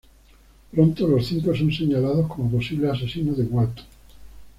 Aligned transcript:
Pronto 0.71 1.07
los 1.07 1.27
cinco 1.27 1.53
son 1.53 1.71
señalados 1.71 2.25
como 2.27 2.49
posibles 2.49 2.89
asesinos 2.93 3.37
de 3.37 3.43
Walton. 3.43 3.85